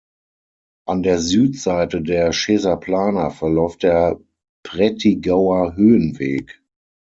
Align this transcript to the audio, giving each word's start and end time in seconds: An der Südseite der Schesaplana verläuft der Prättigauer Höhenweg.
An 0.87 1.03
der 1.03 1.19
Südseite 1.19 2.01
der 2.01 2.33
Schesaplana 2.33 3.29
verläuft 3.29 3.83
der 3.83 4.19
Prättigauer 4.63 5.75
Höhenweg. 5.75 6.59